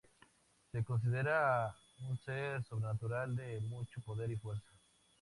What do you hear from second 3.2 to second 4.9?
de mucho poder y fuerza.